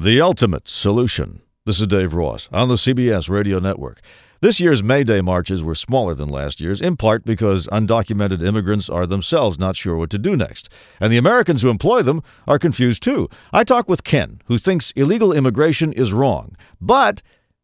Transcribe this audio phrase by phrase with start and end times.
[0.00, 1.42] The ultimate solution.
[1.66, 4.00] This is Dave Ross on the CBS Radio Network.
[4.40, 8.88] This year's May Day marches were smaller than last year's, in part because undocumented immigrants
[8.88, 10.68] are themselves not sure what to do next.
[11.00, 13.28] And the Americans who employ them are confused too.
[13.52, 17.20] I talk with Ken, who thinks illegal immigration is wrong, but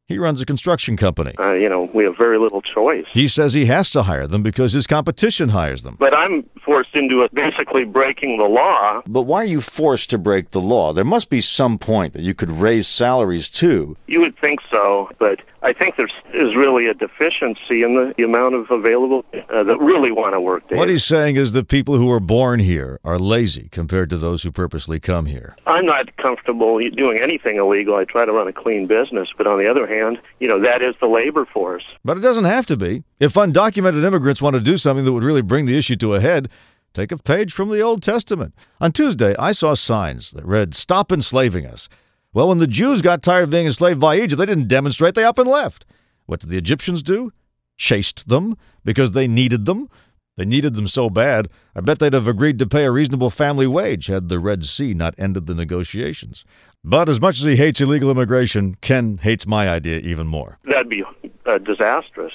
[0.07, 1.33] he runs a construction company.
[1.39, 3.07] Uh, you know, we have very little choice.
[3.13, 5.97] He says he has to hire them because his competition hires them.
[5.99, 9.03] But I'm forced into a, basically breaking the law.
[9.07, 10.93] But why are you forced to break the law?
[10.93, 13.97] There must be some point that you could raise salaries too.
[14.07, 18.23] You would think so, but I think there is really a deficiency in the, the
[18.23, 20.63] amount of available uh, that really want to work.
[20.71, 24.43] What he's saying is that people who are born here are lazy compared to those
[24.43, 25.57] who purposely come here.
[25.67, 27.97] I'm not comfortable doing anything illegal.
[27.97, 30.83] I try to run a clean business, but on the other hand, you know, that
[30.83, 31.85] is the labor force.
[32.05, 33.03] But it doesn't have to be.
[33.19, 36.21] If undocumented immigrants want to do something that would really bring the issue to a
[36.21, 36.51] head,
[36.93, 38.55] take a page from the Old Testament.
[38.83, 41.89] On Tuesday, I saw signs that read, Stop enslaving us.
[42.35, 45.23] Well, when the Jews got tired of being enslaved by Egypt, they didn't demonstrate, they
[45.25, 45.87] up and left.
[46.27, 47.33] What did the Egyptians do?
[47.77, 49.89] Chased them because they needed them.
[50.37, 53.69] They needed them so bad, I bet they'd have agreed to pay a reasonable family
[53.69, 56.45] wage had the Red Sea not ended the negotiations.
[56.83, 60.59] But as much as he hates illegal immigration, Ken hates my idea even more.
[60.65, 61.05] That'd be
[61.47, 62.33] uh, disastrous.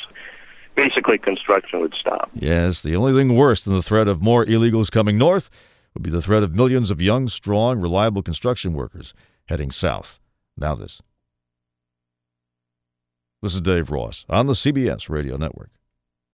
[0.75, 2.31] Basically, construction would stop.
[2.33, 5.49] Yes, the only thing worse than the threat of more illegals coming north
[5.93, 9.13] would be the threat of millions of young, strong, reliable construction workers
[9.49, 10.19] heading south.
[10.55, 11.01] Now, this.
[13.41, 15.71] This is Dave Ross on the CBS Radio Network.